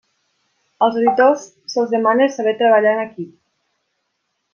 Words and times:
Als 0.85 0.95
editors 1.01 1.43
se'ls 1.73 1.91
demana 1.91 2.27
saber 2.37 2.55
treballar 2.63 2.95
en 2.99 3.03
equip. 3.05 3.37